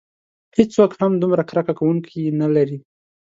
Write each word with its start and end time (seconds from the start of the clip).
هیڅوک 0.57 0.91
هم 1.01 1.13
دومره 1.21 1.43
کرکه 1.49 1.73
کوونکي 1.79 2.21
نه 2.41 2.47
لري. 2.55 2.77